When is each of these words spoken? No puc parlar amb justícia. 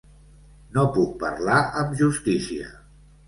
No 0.77 0.85
puc 0.95 1.11
parlar 1.25 1.59
amb 1.83 1.93
justícia. 2.01 2.73